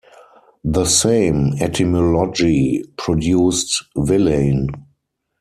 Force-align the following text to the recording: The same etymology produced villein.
The 0.63 0.85
same 0.85 1.53
etymology 1.61 2.83
produced 2.97 3.83
villein. 3.95 4.69